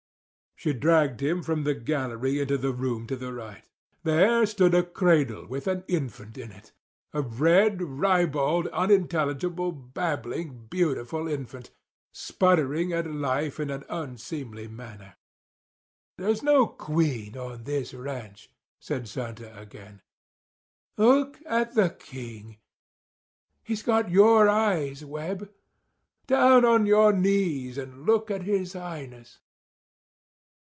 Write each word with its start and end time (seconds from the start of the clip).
She 0.55 0.73
dragged 0.73 1.21
him 1.23 1.41
from 1.41 1.63
the 1.63 1.73
gallery 1.73 2.39
into 2.39 2.55
the 2.55 2.71
room 2.71 3.07
to 3.07 3.15
the 3.15 3.33
right. 3.33 3.67
There 4.03 4.45
stood 4.45 4.75
a 4.75 4.83
cradle 4.83 5.47
with 5.47 5.65
an 5.65 5.83
infant 5.87 6.37
in 6.37 6.51
it—a 6.51 7.19
red, 7.23 7.81
ribald, 7.81 8.67
unintelligible, 8.67 9.71
babbling, 9.71 10.67
beautiful 10.69 11.27
infant, 11.27 11.71
sputtering 12.11 12.93
at 12.93 13.09
life 13.09 13.59
in 13.59 13.71
an 13.71 13.85
unseemly 13.89 14.67
manner. 14.67 15.15
"There's 16.19 16.43
no 16.43 16.67
queen 16.67 17.35
on 17.35 17.63
this 17.63 17.91
ranch," 17.95 18.47
said 18.79 19.07
Santa 19.07 19.59
again. 19.59 20.03
"Look 20.95 21.39
at 21.47 21.73
the 21.73 21.89
king. 21.89 22.59
He's 23.63 23.81
got 23.81 24.11
your 24.11 24.47
eyes, 24.47 25.03
Webb. 25.03 25.49
Down 26.27 26.65
on 26.65 26.85
your 26.85 27.13
knees 27.13 27.79
and 27.79 28.05
look 28.05 28.29
at 28.29 28.43
his 28.43 28.73
Highness." 28.73 29.39